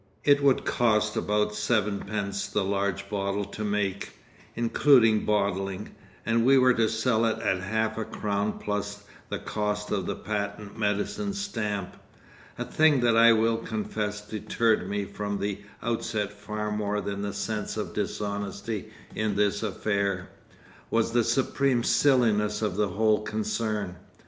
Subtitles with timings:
[0.23, 4.13] It would cost about sevenpence the large bottle to make,
[4.55, 5.89] including bottling,
[6.25, 10.15] and we were to sell it at half a crown plus the cost of the
[10.15, 11.97] patent medicine stamp.
[12.57, 17.31] A thing that I will confess deterred me from the outset far more than the
[17.31, 20.29] sense of dishonesty in this affair,
[20.89, 23.97] was the supreme silliness of the whole concern.